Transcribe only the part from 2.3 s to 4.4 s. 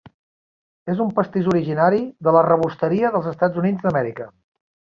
la rebosteria dels Estats Units d'Amèrica.